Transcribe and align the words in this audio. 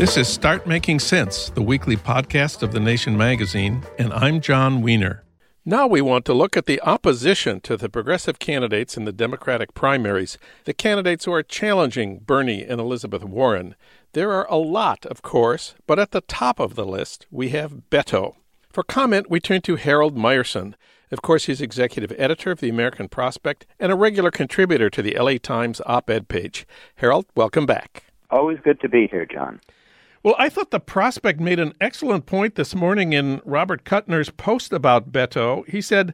This 0.00 0.16
is 0.16 0.28
Start 0.28 0.66
Making 0.66 0.98
Sense, 0.98 1.50
the 1.50 1.60
weekly 1.60 1.94
podcast 1.94 2.62
of 2.62 2.72
The 2.72 2.80
Nation 2.80 3.18
magazine, 3.18 3.82
and 3.98 4.14
I'm 4.14 4.40
Jon 4.40 4.80
Wiener. 4.80 5.24
Now 5.66 5.86
we 5.86 6.00
want 6.00 6.24
to 6.24 6.32
look 6.32 6.56
at 6.56 6.64
the 6.64 6.80
opposition 6.80 7.60
to 7.60 7.76
the 7.76 7.90
progressive 7.90 8.38
candidates 8.38 8.96
in 8.96 9.04
the 9.04 9.12
Democratic 9.12 9.74
primaries, 9.74 10.38
the 10.64 10.72
candidates 10.72 11.26
who 11.26 11.34
are 11.34 11.42
challenging 11.42 12.20
Bernie 12.20 12.64
and 12.64 12.80
Elizabeth 12.80 13.24
Warren. 13.24 13.74
There 14.14 14.32
are 14.32 14.46
a 14.48 14.56
lot, 14.56 15.04
of 15.04 15.20
course, 15.20 15.74
but 15.86 15.98
at 15.98 16.12
the 16.12 16.22
top 16.22 16.60
of 16.60 16.76
the 16.76 16.86
list 16.86 17.26
we 17.30 17.50
have 17.50 17.82
Beto. 17.90 18.36
For 18.70 18.82
comment, 18.82 19.28
we 19.28 19.38
turn 19.38 19.60
to 19.60 19.76
Harold 19.76 20.16
Meyerson. 20.16 20.76
Of 21.12 21.20
course, 21.20 21.44
he's 21.44 21.60
executive 21.60 22.14
editor 22.16 22.50
of 22.50 22.60
the 22.60 22.70
American 22.70 23.10
Prospect 23.10 23.66
and 23.78 23.92
a 23.92 23.96
regular 23.96 24.30
contributor 24.30 24.88
to 24.88 25.02
the 25.02 25.18
LA 25.20 25.34
Times 25.36 25.82
op 25.84 26.08
ed 26.08 26.28
page. 26.28 26.66
Harold, 26.94 27.26
welcome 27.34 27.66
back. 27.66 28.04
Always 28.30 28.60
good 28.64 28.80
to 28.80 28.88
be 28.88 29.06
here, 29.06 29.26
John. 29.26 29.60
Well, 30.22 30.36
I 30.38 30.50
thought 30.50 30.70
the 30.70 30.80
prospect 30.80 31.40
made 31.40 31.58
an 31.58 31.72
excellent 31.80 32.26
point 32.26 32.54
this 32.54 32.74
morning 32.74 33.14
in 33.14 33.40
Robert 33.42 33.84
Kuttner's 33.84 34.28
post 34.28 34.70
about 34.70 35.10
Beto. 35.10 35.66
He 35.66 35.80
said, 35.80 36.12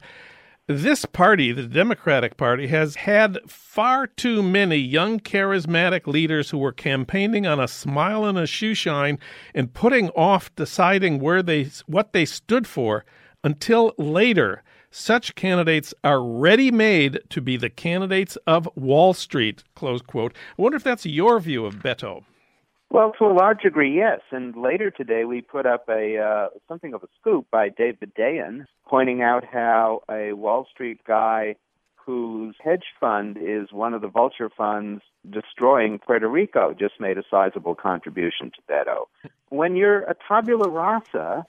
This 0.69 1.05
party, 1.05 1.51
the 1.51 1.65
Democratic 1.65 2.37
Party, 2.37 2.69
has 2.69 2.95
had 2.95 3.41
far 3.49 4.07
too 4.07 4.45
many 4.45 4.77
young, 4.77 5.19
charismatic 5.19 6.07
leaders 6.07 6.51
who 6.51 6.59
were 6.59 6.71
campaigning 6.71 7.49
on 7.49 7.59
a 7.59 7.67
smile 7.67 8.25
and 8.25 8.39
a 8.39 8.47
shoe 8.47 8.75
shine 8.75 9.19
and 9.57 9.75
putting 9.75 10.11
off 10.11 10.55
deciding 10.55 11.19
where 11.19 11.43
they 11.43 11.65
what 11.87 12.13
they 12.13 12.25
stood 12.25 12.69
for 12.69 13.05
until 13.43 13.93
later. 13.99 14.63
Such 14.93 15.35
candidates 15.35 15.93
are 16.05 16.23
ready 16.23 16.71
made 16.71 17.19
to 17.31 17.41
be 17.41 17.57
the 17.57 17.71
candidates 17.71 18.37
of 18.47 18.69
Wall 18.77 19.15
Street. 19.15 19.65
Close 19.75 20.01
quote. 20.01 20.33
I 20.57 20.63
wonder 20.63 20.77
if 20.77 20.85
that's 20.85 21.07
your 21.07 21.41
view 21.41 21.67
of 21.67 21.81
Beto. 21.81 22.23
Well, 22.91 23.13
to 23.19 23.25
a 23.27 23.35
large 23.35 23.63
degree, 23.63 23.95
yes. 23.95 24.21
And 24.31 24.57
later 24.57 24.91
today, 24.91 25.25
we 25.25 25.41
put 25.41 25.67
up 25.67 25.89
a 25.89 26.19
uh, 26.19 26.49
something 26.69 26.95
of 26.95 27.03
a 27.03 27.09
scoop 27.21 27.47
by 27.51 27.69
David 27.69 28.13
Dayen, 28.15 28.67
pointing 28.89 29.23
out 29.23 29.45
how 29.45 30.03
a 30.11 30.33
Wall 30.33 30.67
Street 30.73 31.01
guy 31.07 31.57
whose 32.07 32.55
hedge 32.63 32.85
fund 33.01 33.37
is 33.37 33.73
one 33.73 33.93
of 33.93 34.01
the 34.01 34.09
vulture 34.09 34.49
funds 34.57 35.03
destroying 35.29 35.99
Puerto 35.99 36.29
Rico 36.29 36.73
just 36.73 37.01
made 37.01 37.19
a 37.19 37.25
sizable 37.29 37.75
contribution 37.75 38.53
to 38.53 38.73
Beto. 38.73 39.07
When 39.49 39.75
you're 39.75 40.03
a 40.03 40.15
tabula 40.29 40.69
rasa, 40.69 41.45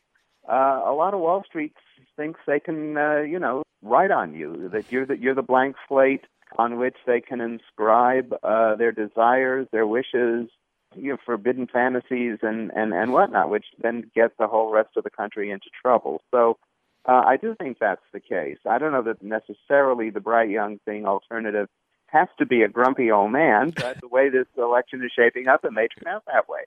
uh, 0.50 0.82
a 0.86 0.94
lot 0.94 1.14
of 1.14 1.20
Wall 1.20 1.44
Street 1.46 1.74
thinks 2.16 2.40
they 2.48 2.60
can, 2.60 2.98
uh, 2.98 3.20
you 3.20 3.38
know, 3.38 3.62
write 3.84 4.10
on 4.10 4.34
you 4.34 4.70
that 4.74 4.92
you're 4.92 5.06
the, 5.06 5.18
you're 5.18 5.36
the 5.36 5.44
blank 5.44 5.76
slate 5.88 6.26
on 6.58 6.78
which 6.78 6.96
they 7.06 7.22
can 7.22 7.40
inscribe 7.40 8.34
uh, 8.42 8.76
their 8.76 8.92
desires, 8.92 9.68
their 9.72 9.86
wishes, 9.86 10.50
you 10.96 11.12
know, 11.12 11.18
forbidden 11.26 11.68
fantasies 11.68 12.40
and, 12.42 12.72
and, 12.76 12.94
and 12.94 13.14
whatnot, 13.14 13.50
which 13.50 13.66
then 13.82 14.10
get 14.16 14.38
the 14.38 14.48
whole 14.48 14.72
rest 14.72 14.90
of 14.96 15.04
the 15.04 15.10
country 15.10 15.52
into 15.52 15.68
trouble. 15.82 16.22
So 16.32 16.58
uh, 17.06 17.24
I 17.26 17.38
do 17.38 17.56
think 17.56 17.78
that's 17.80 18.02
the 18.14 18.20
case. 18.20 18.58
I 18.70 18.78
don't 18.78 18.92
know 18.92 19.04
that 19.04 19.22
necessarily 19.22 20.10
the 20.10 20.20
bright 20.20 20.50
young 20.50 20.80
thing 20.86 21.06
alternative 21.06 21.70
has 22.08 22.28
to 22.38 22.46
be 22.46 22.62
a 22.62 22.68
grumpy 22.68 23.12
old 23.12 23.32
man, 23.32 23.70
but 23.76 24.00
the 24.02 24.08
way 24.08 24.30
this 24.30 24.48
election 24.58 25.04
is 25.04 25.12
shaping 25.16 25.48
up, 25.48 25.64
it 25.64 25.72
may 25.72 25.88
turn 25.88 26.14
out 26.14 26.24
that 26.28 26.50
way. 26.50 26.62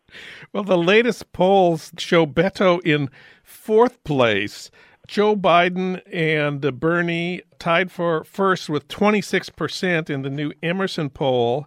Well, 0.52 0.64
the 0.64 0.78
latest 0.78 1.32
polls 1.32 1.92
show 1.98 2.26
Beto 2.26 2.81
in 2.84 3.10
fourth 3.42 4.02
place. 4.04 4.70
Joe 5.06 5.34
Biden 5.34 6.00
and 6.12 6.60
Bernie 6.78 7.42
tied 7.58 7.91
for 7.91 8.22
first 8.22 8.69
with 8.69 8.87
26% 8.87 10.08
in 10.08 10.22
the 10.22 10.31
new 10.31 10.52
Emerson 10.62 11.10
poll. 11.10 11.66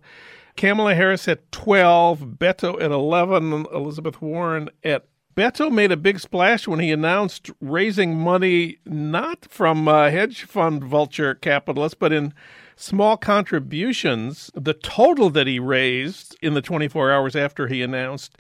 Kamala 0.56 0.96
Harris 0.96 1.28
at 1.28 1.52
12, 1.52 2.20
Beto 2.38 2.82
at 2.82 2.92
11, 2.92 3.66
Elizabeth 3.74 4.22
Warren 4.22 4.70
at 4.84 5.06
Beto 5.36 5.72
made 5.72 5.92
a 5.92 5.98
big 5.98 6.20
splash 6.20 6.68
when 6.68 6.80
he 6.80 6.92
announced 6.92 7.50
raising 7.60 8.16
money 8.16 8.78
not 8.86 9.46
from 9.50 9.88
uh, 9.88 10.12
hedge 10.12 10.44
fund 10.44 10.84
vulture 10.84 11.34
capitalists, 11.34 11.98
but 12.00 12.14
in 12.14 12.34
small 12.76 13.18
contributions. 13.18 14.52
The 14.54 14.76
total 14.76 15.32
that 15.32 15.48
he 15.48 15.58
raised 15.58 16.38
in 16.42 16.54
the 16.54 16.62
24 16.62 17.12
hours 17.12 17.36
after 17.36 17.68
he 17.68 17.82
announced 17.82 18.38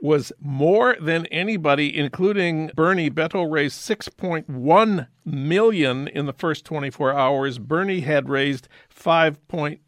was 0.00 0.32
more 0.40 0.96
than 1.00 1.26
anybody, 1.26 1.96
including 1.96 2.70
Bernie. 2.74 3.10
Beto 3.10 3.50
raised 3.50 3.80
6.1 3.88 5.08
million 5.24 6.08
in 6.08 6.26
the 6.26 6.32
first 6.32 6.64
24 6.64 7.12
hours. 7.12 7.58
Bernie 7.58 8.00
had 8.00 8.28
raised 8.28 8.68
5.9 8.94 9.80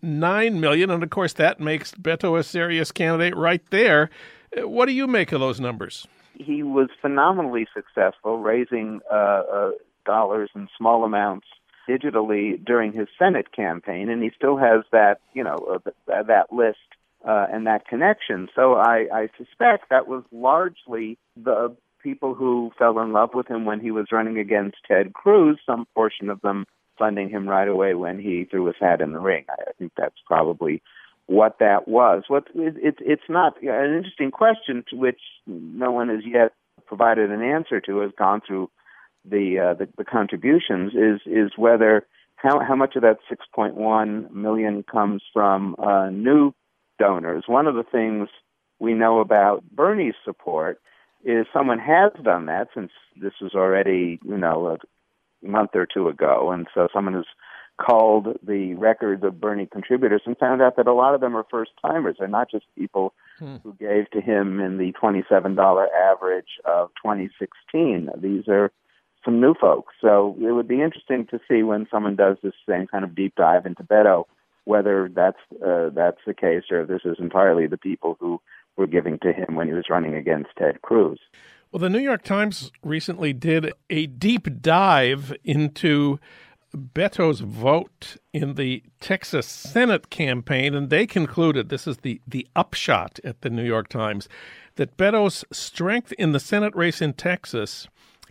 million, 0.60 0.90
and 0.90 1.02
of 1.02 1.10
course 1.10 1.34
that 1.34 1.60
makes 1.60 1.92
Beto 1.92 2.38
a 2.38 2.42
serious 2.42 2.90
candidate 2.90 3.36
right 3.36 3.62
there. 3.70 4.10
What 4.56 4.86
do 4.86 4.92
you 4.92 5.06
make 5.06 5.32
of 5.32 5.40
those 5.40 5.60
numbers? 5.60 6.06
He 6.34 6.62
was 6.62 6.88
phenomenally 7.02 7.66
successful, 7.74 8.38
raising 8.38 9.00
uh, 9.12 9.14
uh, 9.14 9.70
dollars 10.06 10.50
in 10.54 10.68
small 10.76 11.04
amounts 11.04 11.46
digitally 11.88 12.62
during 12.64 12.92
his 12.92 13.08
Senate 13.18 13.52
campaign, 13.52 14.08
and 14.08 14.22
he 14.22 14.30
still 14.36 14.56
has 14.56 14.84
that, 14.92 15.20
you 15.34 15.42
know, 15.42 15.80
uh, 15.86 16.22
that 16.22 16.52
list 16.52 16.78
uh, 17.26 17.46
and 17.52 17.66
that 17.66 17.86
connection. 17.86 18.48
So 18.54 18.74
I, 18.74 19.06
I 19.12 19.28
suspect 19.36 19.90
that 19.90 20.08
was 20.08 20.24
largely 20.32 21.18
the 21.36 21.76
people 22.02 22.34
who 22.34 22.70
fell 22.78 22.98
in 23.00 23.12
love 23.12 23.30
with 23.34 23.48
him 23.48 23.64
when 23.64 23.80
he 23.80 23.90
was 23.90 24.06
running 24.12 24.38
against 24.38 24.76
Ted 24.86 25.12
Cruz, 25.12 25.58
some 25.66 25.86
portion 25.94 26.30
of 26.30 26.40
them 26.42 26.64
funding 26.98 27.28
him 27.28 27.48
right 27.48 27.68
away 27.68 27.94
when 27.94 28.18
he 28.18 28.44
threw 28.44 28.66
his 28.66 28.76
hat 28.80 29.00
in 29.00 29.12
the 29.12 29.20
ring. 29.20 29.44
I, 29.48 29.72
think 29.78 29.92
that's 29.96 30.16
probably 30.26 30.82
what 31.26 31.58
that 31.60 31.86
was. 31.86 32.24
What 32.28 32.48
it, 32.54 32.76
it, 32.76 32.94
it's 33.00 33.28
not 33.28 33.62
an 33.62 33.96
interesting 33.96 34.30
question 34.30 34.84
to 34.90 34.96
which 34.96 35.20
no 35.46 35.92
one 35.92 36.08
has 36.08 36.20
yet 36.24 36.52
provided 36.86 37.30
an 37.30 37.42
answer 37.42 37.80
to. 37.80 38.00
Has 38.00 38.12
gone 38.18 38.40
through 38.46 38.70
the 39.24 39.58
uh, 39.58 39.74
the, 39.74 39.88
the 39.96 40.04
contributions 40.04 40.92
is 40.94 41.20
is 41.26 41.52
whether 41.56 42.06
how 42.36 42.60
how 42.60 42.74
much 42.74 42.96
of 42.96 43.02
that 43.02 43.18
6.1 43.30 44.30
million 44.32 44.82
comes 44.82 45.22
from 45.32 45.76
uh, 45.78 46.10
new 46.10 46.52
donors. 46.98 47.44
One 47.46 47.66
of 47.66 47.74
the 47.74 47.84
things 47.84 48.28
we 48.78 48.94
know 48.94 49.20
about 49.20 49.64
Bernie's 49.70 50.14
support 50.24 50.80
is 51.24 51.46
someone 51.52 51.78
has 51.78 52.12
done 52.22 52.46
that 52.46 52.68
since 52.74 52.92
this 53.20 53.34
was 53.40 53.54
already, 53.54 54.20
you 54.24 54.36
know, 54.36 54.76
a 54.76 55.46
month 55.46 55.70
or 55.74 55.86
two 55.86 56.08
ago. 56.08 56.50
And 56.52 56.66
so 56.74 56.88
someone 56.92 57.14
has 57.14 57.24
called 57.80 58.38
the 58.42 58.74
records 58.74 59.22
of 59.22 59.40
Bernie 59.40 59.66
contributors 59.66 60.22
and 60.26 60.36
found 60.36 60.60
out 60.60 60.76
that 60.76 60.86
a 60.86 60.92
lot 60.92 61.14
of 61.14 61.20
them 61.20 61.36
are 61.36 61.46
first 61.50 61.70
timers. 61.80 62.16
They're 62.18 62.28
not 62.28 62.50
just 62.50 62.66
people 62.76 63.14
hmm. 63.38 63.56
who 63.62 63.72
gave 63.74 64.10
to 64.10 64.20
him 64.20 64.60
in 64.60 64.78
the 64.78 64.92
$27 65.00 65.86
average 65.94 66.58
of 66.64 66.90
2016. 67.02 68.10
These 68.20 68.48
are 68.48 68.72
some 69.24 69.40
new 69.40 69.54
folks. 69.54 69.94
So 70.00 70.36
it 70.40 70.52
would 70.52 70.68
be 70.68 70.82
interesting 70.82 71.26
to 71.26 71.40
see 71.48 71.62
when 71.62 71.86
someone 71.90 72.16
does 72.16 72.36
this 72.42 72.54
same 72.68 72.86
kind 72.86 73.04
of 73.04 73.14
deep 73.14 73.34
dive 73.36 73.66
into 73.66 73.82
Beto 73.82 74.24
whether 74.68 75.08
that's 75.14 75.38
uh, 75.66 75.88
that's 75.94 76.20
the 76.26 76.34
case 76.34 76.64
or 76.70 76.84
this 76.84 77.00
is 77.06 77.16
entirely 77.18 77.66
the 77.66 77.78
people 77.78 78.18
who 78.20 78.38
were 78.76 78.86
giving 78.86 79.18
to 79.20 79.32
him 79.32 79.54
when 79.54 79.66
he 79.66 79.72
was 79.72 79.86
running 79.88 80.14
against 80.14 80.50
Ted 80.58 80.82
Cruz. 80.82 81.18
Well, 81.72 81.80
the 81.80 81.88
New 81.88 81.98
York 81.98 82.22
Times 82.22 82.70
recently 82.82 83.32
did 83.32 83.72
a 83.88 84.06
deep 84.06 84.60
dive 84.60 85.34
into 85.42 86.20
Beto's 86.76 87.40
vote 87.40 88.18
in 88.34 88.54
the 88.54 88.82
Texas 89.00 89.46
Senate 89.46 90.10
campaign, 90.10 90.74
and 90.74 90.90
they 90.90 91.06
concluded 91.06 91.70
this 91.70 91.86
is 91.86 91.98
the, 91.98 92.20
the 92.26 92.46
upshot 92.54 93.18
at 93.24 93.40
the 93.40 93.48
New 93.48 93.64
York 93.64 93.88
Times 93.88 94.28
that 94.76 94.98
Beto's 94.98 95.46
strength 95.50 96.12
in 96.12 96.32
the 96.32 96.40
Senate 96.40 96.76
race 96.76 97.00
in 97.00 97.14
Texas 97.14 97.88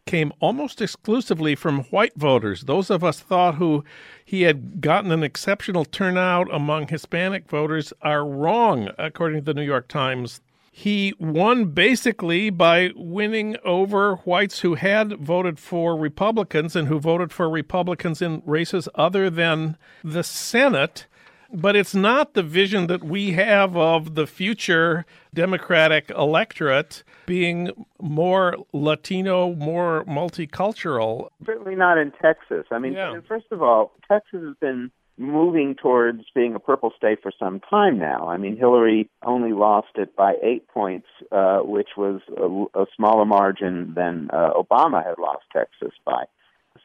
came 0.08 0.34
almost 0.40 0.82
exclusively 0.82 1.54
from 1.54 1.84
white 1.86 2.16
voters. 2.16 2.64
Those 2.64 2.90
of 2.90 3.04
us 3.04 3.20
thought 3.20 3.56
who 3.56 3.84
he 4.26 4.44
had 4.44 4.82
gotten 4.82 5.12
an 5.12 5.22
exceptional 5.22 5.86
turnout 5.86 6.52
among 6.52 6.88
Hispanic 6.88 7.48
voters 7.48 7.94
are 8.02 8.26
wrong, 8.26 8.90
according 8.98 9.42
to 9.42 9.46
the 9.46 9.54
New 9.54 9.66
York 9.66 9.88
Times. 9.88 10.42
He 10.72 11.14
won 11.20 11.66
basically 11.72 12.50
by 12.50 12.92
winning 12.96 13.58
over 13.66 14.18
whites 14.18 14.60
who 14.60 14.76
had 14.76 15.14
voted 15.14 15.58
for 15.58 15.98
Republicans 15.98 16.76
and 16.76 16.88
who 16.88 17.00
voted 17.00 17.32
for 17.32 17.50
Republicans 17.50 18.22
in 18.22 18.44
races 18.46 18.88
other 18.94 19.30
than 19.30 19.76
the 20.04 20.24
Senate. 20.24 21.08
But 21.54 21.76
it's 21.76 21.96
not 21.96 22.34
the 22.34 22.44
vision 22.44 22.88
that 22.88 23.04
we 23.04 23.32
have 23.32 23.76
of 23.78 24.16
the 24.16 24.28
future 24.28 25.06
Democratic 25.34 26.10
electorate 26.12 27.04
being 27.26 27.72
more 28.02 28.56
Latino, 28.74 29.54
more 29.54 30.04
multicultural. 30.06 31.30
Certainly 31.46 31.76
not 31.76 31.98
in 31.98 32.12
Texas. 32.22 32.66
I 32.72 32.80
mean, 32.80 32.94
Yeah. 32.94 33.20
first 33.28 33.48
of 33.52 33.62
all, 33.62 33.94
Texas 34.08 34.42
has 34.44 34.56
been 34.60 34.92
moving 35.18 35.76
towards 35.76 36.22
being 36.36 36.54
a 36.54 36.60
purple 36.60 36.92
state 36.96 37.20
for 37.24 37.32
some 37.40 37.60
time 37.60 37.98
now. 37.98 38.28
I 38.30 38.38
mean, 38.38 38.56
Hillary 38.56 39.10
only 39.24 39.52
lost 39.52 39.88
it 39.96 40.16
by 40.16 40.36
eight 40.44 40.68
points, 40.68 41.08
uh, 41.32 41.60
which 41.60 41.90
was 41.98 42.22
a, 42.38 42.80
a 42.82 42.86
smaller 42.96 43.26
margin 43.26 43.94
than 43.96 44.30
uh, 44.32 44.52
Obama 44.54 45.04
had 45.04 45.18
lost 45.18 45.46
Texas 45.52 45.94
by. 46.06 46.26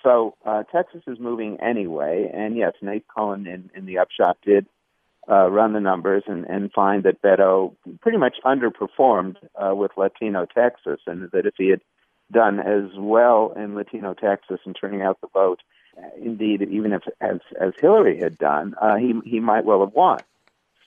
So 0.03 0.35
uh, 0.45 0.65
Texas 0.65 1.03
is 1.07 1.19
moving 1.21 1.59
anyway, 1.61 2.31
and 2.33 2.57
yes, 2.57 2.73
Nate 2.83 3.07
Cohn 3.09 3.47
in, 3.47 3.71
in 3.75 3.87
the 3.87 3.99
upshot 3.99 4.39
did 4.45 4.67
uh, 5.31 5.49
run 5.51 5.73
the 5.73 5.81
numbers 5.81 6.25
and, 6.27 6.45
and 6.47 6.73
find 6.73 7.05
that 7.05 7.23
Beto 7.23 7.77
pretty 8.01 8.19
much 8.19 8.37
underperformed 8.45 9.37
uh, 9.55 9.75
with 9.75 9.93
Latino 9.97 10.47
Texas, 10.47 11.01
and 11.07 11.31
that 11.33 11.47
if 11.47 11.55
he 11.57 11.71
had 11.71 11.81
done 12.33 12.59
as 12.59 12.91
well 12.97 13.53
in 13.57 13.75
Latino 13.75 14.15
Texas 14.15 14.59
and 14.65 14.77
turning 14.79 15.03
out 15.03 15.21
the 15.21 15.29
vote, 15.33 15.61
uh, 15.97 16.09
indeed, 16.21 16.63
even 16.63 16.93
if 16.93 17.03
as 17.21 17.39
as 17.61 17.73
Hillary 17.81 18.19
had 18.19 18.39
done, 18.39 18.75
uh, 18.81 18.97
he 18.97 19.15
he 19.25 19.41
might 19.41 19.65
well 19.65 19.81
have 19.81 19.93
won. 19.93 20.21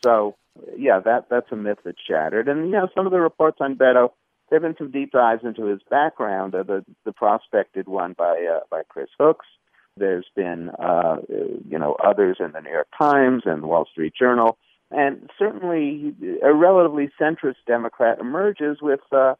So 0.03 0.35
yeah, 0.77 1.00
that 1.00 1.29
that's 1.29 1.51
a 1.51 1.56
myth 1.56 1.79
that's 1.85 2.01
shattered. 2.06 2.47
And 2.47 2.65
you 2.65 2.71
know, 2.71 2.89
some 2.95 3.06
of 3.06 3.12
the 3.12 3.19
reports 3.19 3.57
on 3.62 3.75
Beto, 3.75 4.12
there 4.50 4.59
have 4.59 4.63
been 4.63 4.77
some 4.77 4.92
deep 4.92 5.12
dives 5.12 5.44
into 5.44 5.65
his 5.65 5.81
background. 5.89 6.53
Uh, 6.53 6.63
the 6.63 6.86
the 7.03 7.12
prospected 7.12 7.88
one 7.88 8.13
by 8.13 8.47
uh, 8.51 8.59
by 8.69 8.83
Chris 8.88 9.09
Hooks. 9.19 9.47
There's 9.97 10.27
been 10.36 10.69
uh, 10.69 11.18
you 11.30 11.80
know 11.80 11.95
others 12.03 12.38
in 12.39 12.51
the 12.51 12.62
New 12.62 12.71
York 12.71 12.88
Times 12.97 13.44
and 13.45 13.63
the 13.63 13.68
Wall 13.68 13.88
Street 13.92 14.13
Journal, 14.18 14.57
and 14.92 15.30
certainly 15.39 16.13
a 16.44 16.53
relatively 16.53 17.09
centrist 17.19 17.56
Democrat 17.65 18.19
emerges 18.19 18.77
with 18.81 19.01
uh, 19.12 19.36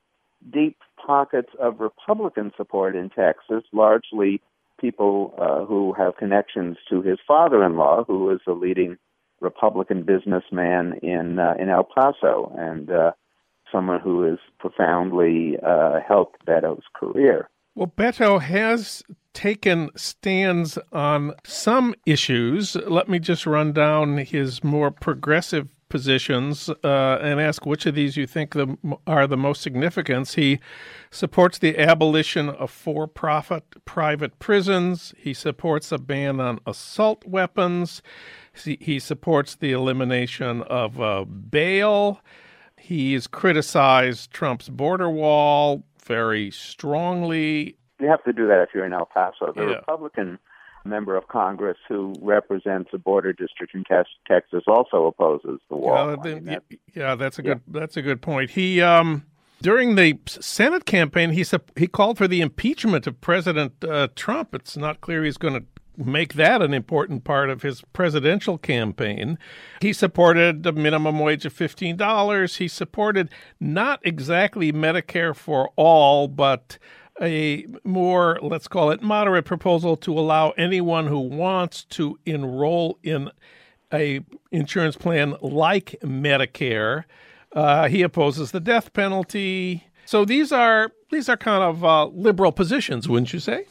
deep 0.52 0.78
pockets 1.06 1.50
of 1.60 1.80
Republican 1.80 2.52
support 2.58 2.96
in 2.96 3.10
Texas, 3.10 3.64
largely 3.72 4.42
people 4.80 5.34
uh, 5.38 5.66
who 5.66 5.94
have 5.94 6.18
connections 6.18 6.78
to 6.90 7.02
his 7.02 7.18
father-in-law, 7.28 8.04
who 8.06 8.30
is 8.32 8.40
a 8.48 8.52
leading 8.52 8.98
Republican 9.42 10.04
businessman 10.04 10.94
in 11.04 11.40
uh, 11.40 11.54
in 11.60 11.70
El 11.70 11.84
Paso, 11.84 12.54
and 12.58 12.90
uh, 12.90 13.12
someone 13.72 14.00
who 14.00 14.22
has 14.24 14.40
profoundly 14.60 15.58
uh, 15.66 16.00
helped 16.08 16.46
Beto's 16.46 16.84
career. 16.94 17.50
Well, 17.76 17.92
Beto 17.96 18.42
has 18.42 19.04
taken 19.34 19.90
stands 19.98 20.78
on 20.94 21.34
some 21.44 21.94
issues. 22.06 22.76
Let 22.76 23.10
me 23.10 23.20
just 23.20 23.46
run 23.46 23.74
down 23.74 24.18
his 24.20 24.64
more 24.64 24.92
progressive 24.92 25.70
positions 25.90 26.70
uh, 26.84 27.20
and 27.22 27.40
ask 27.40 27.66
which 27.66 27.86
of 27.86 27.96
these 27.96 28.18
you 28.18 28.26
think 28.26 28.54
the, 28.54 28.78
are 29.06 29.28
the 29.28 29.38
most 29.38 29.62
significant. 29.62 30.30
He 30.30 30.60
supports 31.12 31.58
the 31.58 31.78
abolition 31.78 32.50
of 32.50 32.72
for 32.72 33.08
profit 33.08 33.64
private 33.86 34.40
prisons, 34.40 35.14
he 35.18 35.34
supports 35.34 35.92
a 35.92 35.98
ban 35.98 36.40
on 36.40 36.60
assault 36.66 37.26
weapons, 37.26 38.02
he, 38.54 38.78
he 38.82 39.00
supports 39.00 39.56
the 39.56 39.74
elimination 39.74 40.64
of 40.64 41.00
uh, 41.00 41.24
bail. 41.26 42.22
He's 42.86 43.26
criticized 43.26 44.30
Trump's 44.30 44.70
border 44.70 45.10
wall 45.10 45.84
very 46.06 46.52
strongly. 46.52 47.78
You 48.00 48.08
have 48.08 48.24
to 48.26 48.32
do 48.34 48.48
that 48.48 48.62
if 48.62 48.70
you're 48.76 48.86
in 48.86 48.94
El 48.94 49.08
Paso. 49.08 49.52
The 49.56 49.64
Yeah. 49.64 49.76
Republican 49.78 50.38
member 50.86 51.16
of 51.18 51.28
Congress 51.28 51.80
who 51.88 52.14
represents 52.22 52.92
a 52.94 53.00
border 53.00 53.34
district 53.34 53.74
in 53.74 53.84
Texas 53.86 54.64
also 54.68 55.08
opposes 55.08 55.60
the 55.68 55.76
wall. 55.76 55.96
Yeah, 55.96 56.16
I 56.22 56.34
mean, 56.36 56.46
that- 56.46 56.64
yeah, 56.94 57.16
that's 57.16 57.40
a 57.40 57.42
good 57.42 57.62
that's 57.68 57.98
a 57.98 58.04
good 58.04 58.22
point. 58.22 58.52
He 58.52 58.84
um 58.84 59.26
during 59.64 59.96
the 59.96 60.20
Senate 60.28 60.86
campaign, 60.86 61.32
he 61.32 61.44
he 61.76 61.88
called 61.88 62.20
for 62.20 62.28
the 62.28 62.42
impeachment 62.42 63.08
of 63.08 63.20
President 63.20 63.84
uh, 63.84 64.10
Trump. 64.16 64.54
It's 64.54 64.78
not 64.78 65.02
clear 65.02 65.24
he's 65.24 65.38
going 65.38 65.56
to 65.56 65.66
make 65.98 66.34
that 66.34 66.62
an 66.62 66.74
important 66.74 67.24
part 67.24 67.50
of 67.50 67.62
his 67.62 67.82
presidential 67.94 68.58
campaign. 68.58 69.38
He 69.82 69.94
supported 69.94 70.66
a 70.66 70.72
minimum 70.72 71.20
wage 71.20 71.46
of 71.46 71.54
fifteen 71.54 71.96
dollars. 71.98 72.58
He 72.58 72.68
supported 72.68 73.30
not 73.60 74.00
exactly 74.04 74.72
Medicare 74.72 75.36
for 75.36 75.72
all, 75.76 76.28
but 76.28 76.78
a 77.22 77.66
more, 77.84 78.40
let's 78.42 78.68
call 78.68 78.92
it, 78.92 79.02
moderate 79.02 79.46
proposal 79.46 79.96
to 79.96 80.20
allow 80.20 80.50
anyone 80.52 81.08
who 81.08 81.20
wants 81.20 81.86
to 81.86 82.20
enroll 82.26 83.00
in 83.04 83.32
a 83.94 84.20
insurance 84.52 84.98
plan 84.98 85.36
like 85.42 85.96
Medicare. 86.04 87.06
Uh, 87.54 87.88
he 87.88 88.02
opposes 88.02 88.52
the 88.52 88.60
death 88.60 88.92
penalty. 88.92 89.88
So 90.04 90.26
these 90.26 90.52
are 90.52 90.92
these 91.10 91.30
are 91.30 91.38
kind 91.38 91.64
of 91.64 91.86
uh, 91.86 92.08
liberal 92.08 92.52
positions, 92.52 93.08
wouldn't 93.08 93.32
you 93.32 93.40
say? 93.40 93.66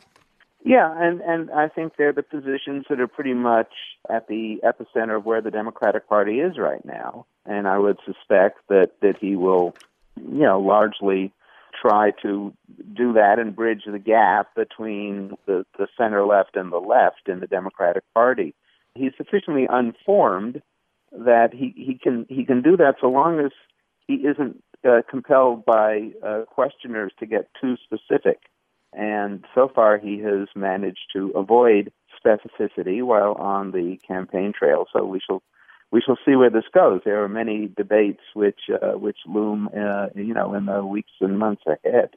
Yeah, 0.64 0.90
and 0.96 1.20
and 1.20 1.50
I 1.50 1.68
think 1.68 1.92
they're 1.96 2.14
the 2.14 2.22
positions 2.22 2.86
that 2.88 2.98
are 2.98 3.06
pretty 3.06 3.34
much 3.34 3.68
at 4.08 4.28
the 4.28 4.60
epicenter 4.64 5.18
of 5.18 5.26
where 5.26 5.42
the 5.42 5.50
Democratic 5.50 6.08
Party 6.08 6.40
is 6.40 6.56
right 6.58 6.82
now. 6.86 7.26
And 7.44 7.68
I 7.68 7.78
would 7.78 7.98
suspect 8.06 8.60
that 8.70 8.92
that 9.02 9.18
he 9.20 9.36
will, 9.36 9.76
you 10.16 10.40
know, 10.40 10.58
largely 10.58 11.32
try 11.80 12.12
to 12.22 12.54
do 12.94 13.12
that 13.12 13.38
and 13.38 13.54
bridge 13.54 13.82
the 13.86 13.98
gap 13.98 14.54
between 14.54 15.34
the 15.44 15.66
the 15.76 15.86
center 15.98 16.24
left 16.24 16.56
and 16.56 16.72
the 16.72 16.78
left 16.78 17.28
in 17.28 17.40
the 17.40 17.46
Democratic 17.46 18.02
Party. 18.14 18.54
He's 18.94 19.12
sufficiently 19.18 19.66
unformed 19.68 20.62
that 21.12 21.52
he 21.52 21.74
he 21.76 21.98
can 22.02 22.24
he 22.30 22.46
can 22.46 22.62
do 22.62 22.78
that 22.78 22.94
so 23.02 23.08
long 23.08 23.38
as 23.38 23.52
he 24.08 24.14
isn't 24.14 24.62
uh, 24.82 25.02
compelled 25.10 25.66
by 25.66 26.12
uh, 26.26 26.44
questioners 26.46 27.12
to 27.18 27.26
get 27.26 27.50
too 27.60 27.76
specific 27.84 28.38
and 28.96 29.44
so 29.54 29.70
far 29.74 29.98
he 29.98 30.18
has 30.20 30.48
managed 30.54 31.06
to 31.14 31.30
avoid 31.30 31.92
specificity 32.24 33.02
while 33.02 33.32
on 33.34 33.72
the 33.72 33.98
campaign 34.06 34.52
trail. 34.56 34.86
So 34.92 35.04
we 35.04 35.20
shall 35.20 35.42
we 35.90 36.00
shall 36.00 36.18
see 36.26 36.34
where 36.34 36.50
this 36.50 36.64
goes. 36.72 37.02
There 37.04 37.22
are 37.22 37.28
many 37.28 37.68
debates 37.68 38.22
which 38.34 38.60
uh, 38.70 38.98
which 38.98 39.18
loom, 39.26 39.68
uh, 39.76 40.08
you 40.14 40.34
know, 40.34 40.54
in 40.54 40.66
the 40.66 40.84
weeks 40.84 41.12
and 41.20 41.38
months 41.38 41.62
ahead. 41.66 42.10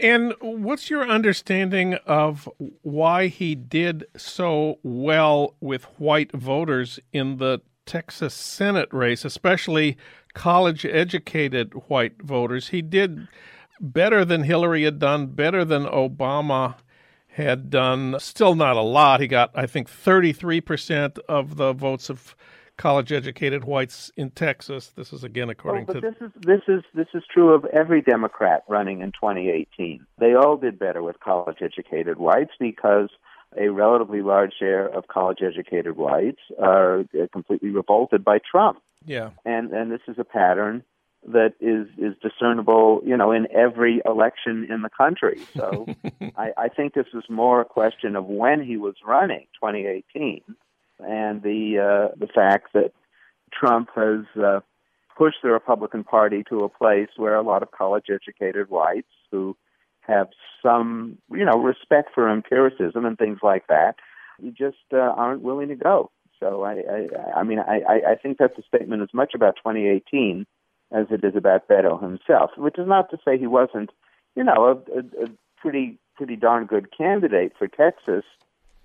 And 0.00 0.34
what's 0.40 0.90
your 0.90 1.08
understanding 1.08 1.94
of 2.06 2.48
why 2.82 3.26
he 3.26 3.56
did 3.56 4.06
so 4.16 4.78
well 4.84 5.56
with 5.60 5.84
white 5.98 6.30
voters 6.32 7.00
in 7.12 7.38
the 7.38 7.62
Texas 7.84 8.34
Senate 8.34 8.88
race, 8.92 9.24
especially 9.24 9.96
college 10.34 10.84
educated 10.84 11.72
white 11.88 12.22
voters? 12.22 12.68
He 12.68 12.80
did 12.80 13.26
better 13.80 14.24
than 14.24 14.42
Hillary 14.42 14.84
had 14.84 14.98
done, 14.98 15.26
better 15.26 15.64
than 15.64 15.84
Obama 15.84 16.76
had 17.28 17.70
done. 17.70 18.16
Still 18.18 18.54
not 18.54 18.76
a 18.76 18.82
lot. 18.82 19.20
He 19.20 19.28
got, 19.28 19.50
I 19.54 19.66
think, 19.66 19.88
33% 19.88 21.18
of 21.28 21.56
the 21.56 21.72
votes 21.72 22.10
of 22.10 22.34
college 22.76 23.12
educated 23.12 23.64
whites 23.64 24.10
in 24.16 24.30
Texas. 24.30 24.88
This 24.88 25.12
is 25.12 25.24
again 25.24 25.50
according 25.50 25.86
to 25.86 25.94
but 25.94 26.02
this 26.02 26.14
is 26.20 26.30
this 26.36 26.60
is 26.68 26.84
this 26.94 27.08
is 27.12 27.24
true 27.32 27.52
of 27.52 27.64
every 27.66 28.00
Democrat 28.00 28.62
running 28.68 29.00
in 29.00 29.12
2018. 29.12 30.06
They 30.18 30.34
all 30.34 30.56
did 30.56 30.78
better 30.78 31.02
with 31.02 31.18
college-educated 31.20 32.18
whites 32.18 32.52
because 32.58 33.10
a 33.58 33.68
relatively 33.68 34.22
large 34.22 34.52
share 34.58 34.86
of 34.86 35.08
college-educated 35.08 35.96
whites 35.96 36.40
are 36.62 37.00
uh, 37.00 37.26
completely 37.32 37.70
revolted 37.70 38.24
by 38.24 38.38
Trump. 38.38 38.78
yeah. 39.04 39.30
and 39.44 39.72
and 39.72 39.90
this 39.90 40.02
is 40.06 40.16
a 40.18 40.24
pattern 40.24 40.84
that 41.32 41.54
is 41.60 41.86
is 41.98 42.14
discernible, 42.22 43.00
you 43.04 43.16
know, 43.16 43.32
in 43.32 43.46
every 43.54 44.00
election 44.04 44.66
in 44.70 44.82
the 44.82 44.90
country. 44.90 45.40
So 45.56 45.86
I, 46.36 46.52
I 46.56 46.68
think 46.68 46.94
this 46.94 47.06
is 47.14 47.24
more 47.28 47.60
a 47.60 47.64
question 47.64 48.16
of 48.16 48.26
when 48.26 48.62
he 48.62 48.76
was 48.76 48.94
running, 49.06 49.46
2018, 49.60 50.42
and 51.00 51.42
the 51.42 51.78
uh, 51.78 52.14
the 52.18 52.26
fact 52.26 52.72
that 52.74 52.92
Trump 53.52 53.88
has 53.94 54.24
uh, 54.42 54.60
pushed 55.16 55.38
the 55.42 55.50
Republican 55.50 56.04
Party 56.04 56.44
to 56.48 56.64
a 56.64 56.68
place 56.68 57.08
where 57.16 57.34
a 57.34 57.42
lot 57.42 57.62
of 57.62 57.70
college-educated 57.70 58.70
whites 58.70 59.08
who 59.30 59.56
have 60.00 60.28
some, 60.62 61.18
you 61.30 61.44
know, 61.44 61.58
respect 61.58 62.10
for 62.14 62.28
empiricism 62.30 63.04
and 63.04 63.18
things 63.18 63.38
like 63.42 63.66
that, 63.68 63.96
just 64.56 64.76
uh, 64.92 64.96
aren't 64.96 65.42
willing 65.42 65.68
to 65.68 65.76
go. 65.76 66.10
So 66.40 66.62
I, 66.62 66.74
I, 66.74 67.40
I 67.40 67.42
mean, 67.42 67.58
I, 67.58 67.80
I- 67.88 68.10
I 68.12 68.14
think 68.14 68.38
that's 68.38 68.56
a 68.58 68.62
statement 68.62 69.02
as 69.02 69.12
much 69.12 69.34
about 69.34 69.56
2018 69.56 70.46
as 70.92 71.06
it 71.10 71.24
is 71.24 71.36
about 71.36 71.68
Beto 71.68 72.00
himself. 72.00 72.50
Which 72.56 72.78
is 72.78 72.86
not 72.86 73.10
to 73.10 73.18
say 73.24 73.38
he 73.38 73.46
wasn't, 73.46 73.90
you 74.34 74.44
know, 74.44 74.82
a, 74.86 74.98
a, 74.98 75.24
a 75.24 75.28
pretty 75.56 75.98
pretty 76.16 76.36
darn 76.36 76.66
good 76.66 76.96
candidate 76.96 77.52
for 77.58 77.68
Texas 77.68 78.24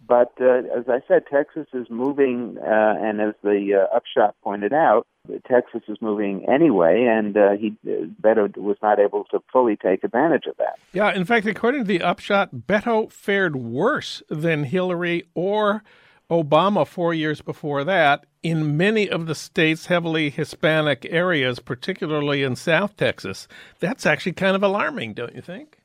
But 0.06 0.34
uh, 0.42 0.64
as 0.78 0.90
I 0.90 1.00
said, 1.08 1.24
Texas 1.32 1.68
is 1.74 1.90
moving, 1.90 2.58
uh, 2.60 2.96
and 3.00 3.22
as 3.22 3.34
the 3.42 3.88
uh, 3.90 3.96
upshot 3.96 4.36
pointed 4.44 4.74
out, 4.74 5.08
Texas 5.48 5.82
is 5.88 5.98
moving 6.02 6.46
anyway, 6.50 7.06
and 7.06 7.38
uh, 7.38 7.52
he 7.52 7.76
uh, 7.88 8.06
Beto 8.22 8.56
was 8.58 8.76
not 8.82 9.00
able 9.00 9.24
to 9.32 9.42
fully 9.52 9.78
take 9.78 10.04
advantage 10.04 10.46
of 10.46 10.58
that. 10.58 10.78
Yeah, 10.92 11.14
in 11.14 11.24
fact, 11.24 11.46
according 11.46 11.82
to 11.82 11.88
the 11.88 12.02
upshot, 12.02 12.54
Beto 12.68 13.10
fared 13.12 13.56
worse 13.56 14.22
than 14.30 14.66
Hillary 14.66 15.26
or 15.34 15.84
Obama 16.30 16.88
four 16.88 17.14
years 17.14 17.42
before 17.42 17.84
that 17.84 18.26
in 18.44 18.76
many 18.76 19.10
of 19.10 19.26
the 19.26 19.36
state's 19.36 19.86
heavily 19.86 20.30
Hispanic 20.30 21.08
areas, 21.10 21.60
particularly 21.60 22.44
in 22.44 22.56
South 22.56 22.98
Texas. 22.98 23.48
That's 23.80 24.06
actually 24.06 24.34
kind 24.34 24.56
of 24.56 24.64
alarming, 24.64 25.14
don't 25.14 25.36
you 25.36 25.42
think? 25.42 25.78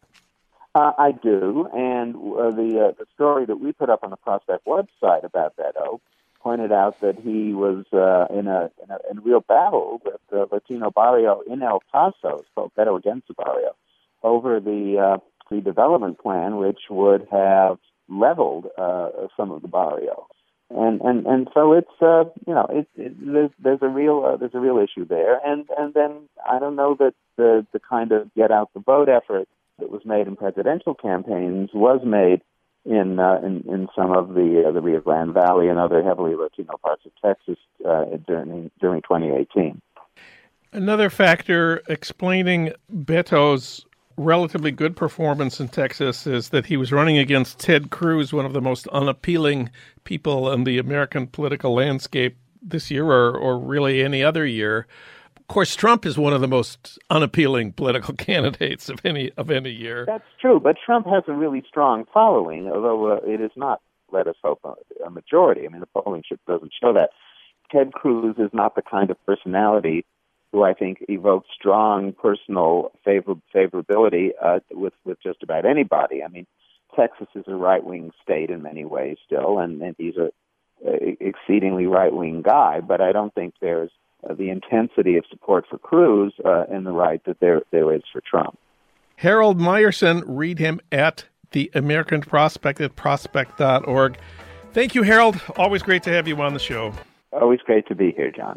Uh, 0.74 0.92
I 0.98 1.12
do, 1.12 1.68
and 1.72 2.14
uh, 2.14 2.50
the 2.50 2.88
uh, 2.88 2.92
the 2.98 3.06
story 3.14 3.46
that 3.46 3.58
we 3.58 3.72
put 3.72 3.88
up 3.88 4.04
on 4.04 4.10
the 4.10 4.16
Prospect 4.16 4.66
website 4.66 5.24
about 5.24 5.56
Beto 5.56 6.00
pointed 6.40 6.70
out 6.72 7.00
that 7.00 7.18
he 7.18 7.52
was 7.52 7.84
uh, 7.92 8.32
in, 8.32 8.46
a, 8.46 8.70
in 8.82 8.90
a 8.90 8.98
in 9.10 9.18
a 9.18 9.20
real 9.22 9.40
battle 9.40 10.00
with 10.04 10.20
the 10.30 10.46
Latino 10.52 10.90
barrio 10.90 11.40
in 11.50 11.62
El 11.62 11.82
Paso, 11.90 12.44
called 12.54 12.72
Beto 12.76 12.96
against 12.96 13.28
the 13.28 13.34
barrio, 13.34 13.74
over 14.22 14.60
the 14.60 14.98
uh, 14.98 15.18
the 15.50 15.60
development 15.60 16.18
plan, 16.20 16.58
which 16.58 16.80
would 16.90 17.26
have 17.32 17.78
leveled 18.08 18.66
uh, 18.78 19.08
some 19.36 19.50
of 19.50 19.62
the 19.62 19.68
barrio 19.68 20.26
and 20.70 21.00
and 21.00 21.26
and 21.26 21.48
so 21.54 21.72
it's 21.72 22.02
uh 22.02 22.24
you 22.46 22.54
know 22.54 22.66
it, 22.70 22.86
it 22.96 23.14
there's 23.24 23.50
there's 23.58 23.82
a 23.82 23.88
real 23.88 24.24
uh, 24.24 24.36
there's 24.36 24.54
a 24.54 24.60
real 24.60 24.78
issue 24.78 25.06
there 25.06 25.40
and 25.44 25.66
and 25.78 25.94
then 25.94 26.28
I 26.48 26.58
don't 26.58 26.76
know 26.76 26.94
that 26.98 27.14
the 27.36 27.66
the 27.72 27.80
kind 27.80 28.12
of 28.12 28.32
get 28.34 28.50
out 28.50 28.70
the 28.74 28.80
vote 28.80 29.08
effort 29.08 29.48
that 29.78 29.90
was 29.90 30.04
made 30.04 30.26
in 30.26 30.36
presidential 30.36 30.94
campaigns 30.94 31.70
was 31.72 32.00
made 32.04 32.42
in 32.84 33.18
uh, 33.18 33.40
in 33.42 33.64
in 33.68 33.88
some 33.96 34.12
of 34.12 34.34
the 34.34 34.64
uh, 34.68 34.72
the 34.72 34.82
Rio 34.82 35.00
Grande 35.00 35.32
Valley 35.32 35.68
and 35.68 35.78
other 35.78 36.02
heavily 36.02 36.34
Latino 36.34 36.76
parts 36.82 37.02
of 37.06 37.12
Texas 37.22 37.58
uh, 37.86 38.04
during 38.26 38.70
during 38.80 39.00
2018. 39.02 39.80
Another 40.70 41.08
factor 41.08 41.82
explaining 41.88 42.72
Beto's 42.92 43.86
relatively 44.18 44.70
good 44.70 44.96
performance 44.96 45.60
in 45.60 45.68
Texas 45.68 46.26
is 46.26 46.50
that 46.50 46.66
he 46.66 46.76
was 46.76 46.92
running 46.92 47.16
against 47.16 47.58
Ted 47.58 47.90
Cruz, 47.90 48.32
one 48.32 48.44
of 48.44 48.52
the 48.52 48.60
most 48.60 48.86
unappealing 48.88 49.70
people 50.04 50.52
in 50.52 50.64
the 50.64 50.78
American 50.78 51.26
political 51.26 51.72
landscape 51.72 52.36
this 52.60 52.90
year 52.90 53.06
or, 53.06 53.36
or 53.36 53.58
really 53.58 54.02
any 54.02 54.22
other 54.22 54.44
year. 54.44 54.86
Of 55.36 55.46
course, 55.46 55.74
Trump 55.76 56.04
is 56.04 56.18
one 56.18 56.32
of 56.32 56.40
the 56.40 56.48
most 56.48 56.98
unappealing 57.08 57.72
political 57.72 58.14
candidates 58.18 58.88
of 58.88 59.00
any 59.04 59.30
of 59.36 59.50
any 59.50 59.70
year. 59.70 60.04
That's 60.06 60.24
true, 60.40 60.60
but 60.60 60.76
Trump 60.84 61.06
has 61.06 61.22
a 61.28 61.32
really 61.32 61.62
strong 61.66 62.04
following, 62.12 62.68
although 62.68 63.12
uh, 63.12 63.20
it 63.24 63.40
is 63.40 63.52
not, 63.56 63.80
let 64.12 64.26
us 64.26 64.36
hope, 64.42 64.60
a 65.06 65.10
majority. 65.10 65.64
I 65.64 65.68
mean, 65.68 65.80
the 65.80 65.86
polling 65.86 66.22
doesn't 66.46 66.72
show 66.78 66.92
that. 66.92 67.10
Ted 67.70 67.92
Cruz 67.92 68.36
is 68.38 68.50
not 68.52 68.74
the 68.74 68.82
kind 68.82 69.10
of 69.10 69.16
personality 69.26 70.04
who 70.52 70.62
I 70.62 70.74
think 70.74 71.04
evokes 71.08 71.48
strong 71.54 72.12
personal 72.12 72.92
favor- 73.04 73.34
favorability 73.54 74.30
uh, 74.42 74.60
with 74.70 74.94
with 75.04 75.20
just 75.22 75.42
about 75.42 75.64
anybody. 75.64 76.22
I 76.22 76.28
mean, 76.28 76.46
Texas 76.96 77.28
is 77.34 77.44
a 77.46 77.54
right 77.54 77.84
wing 77.84 78.12
state 78.22 78.50
in 78.50 78.62
many 78.62 78.84
ways 78.84 79.18
still, 79.24 79.58
and, 79.58 79.80
and 79.82 79.94
he's 79.98 80.16
a, 80.16 80.30
a 80.86 81.16
exceedingly 81.20 81.86
right 81.86 82.12
wing 82.12 82.42
guy. 82.42 82.80
But 82.80 83.00
I 83.00 83.12
don't 83.12 83.34
think 83.34 83.54
there's 83.60 83.90
uh, 84.28 84.34
the 84.34 84.50
intensity 84.50 85.16
of 85.16 85.24
support 85.30 85.66
for 85.68 85.78
Cruz 85.78 86.32
uh, 86.44 86.64
in 86.64 86.84
the 86.84 86.92
right 86.92 87.22
that 87.24 87.40
there 87.40 87.62
there 87.70 87.94
is 87.94 88.02
for 88.12 88.20
Trump. 88.20 88.58
Harold 89.16 89.58
Meyerson, 89.58 90.22
read 90.26 90.58
him 90.58 90.80
at 90.92 91.24
the 91.50 91.70
American 91.74 92.20
Prospect 92.20 92.80
at 92.80 92.94
prospect.org. 92.94 94.18
Thank 94.72 94.94
you, 94.94 95.02
Harold. 95.02 95.40
Always 95.56 95.82
great 95.82 96.04
to 96.04 96.10
have 96.10 96.28
you 96.28 96.40
on 96.40 96.52
the 96.52 96.60
show. 96.60 96.92
Always 97.32 97.60
great 97.60 97.86
to 97.88 97.94
be 97.94 98.12
here, 98.12 98.30
Jon. 98.30 98.56